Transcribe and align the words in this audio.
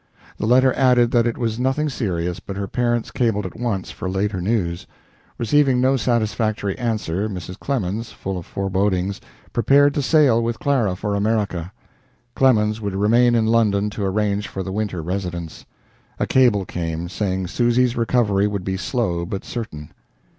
The 0.39 0.47
letter 0.47 0.73
added 0.73 1.11
that 1.11 1.27
it 1.27 1.37
was 1.37 1.59
nothing 1.59 1.87
serious, 1.87 2.39
but 2.39 2.55
her 2.57 2.65
parents 2.67 3.11
cabled 3.11 3.45
at 3.45 3.55
once 3.55 3.91
for 3.91 4.09
later 4.09 4.41
news. 4.41 4.87
Receiving 5.37 5.79
no 5.79 5.95
satisfactory 5.95 6.75
answer, 6.79 7.29
Mrs. 7.29 7.59
Clemens, 7.59 8.11
full 8.11 8.35
of 8.39 8.47
forebodings, 8.47 9.21
prepared 9.53 9.93
to 9.93 10.01
sail 10.01 10.43
with 10.43 10.57
Clara 10.57 10.95
for 10.95 11.13
America. 11.13 11.71
Clemens 12.33 12.81
would 12.81 12.95
remain 12.95 13.35
in 13.35 13.45
London 13.45 13.91
to 13.91 14.03
arrange 14.03 14.47
for 14.47 14.63
the 14.63 14.71
winter 14.71 15.03
residence. 15.03 15.65
A 16.17 16.25
cable 16.25 16.65
came, 16.65 17.07
saying 17.07 17.45
Susy's 17.45 17.95
recovery 17.95 18.47
would 18.47 18.63
be 18.63 18.77
slow 18.77 19.23
but 19.23 19.45
certain. 19.45 19.91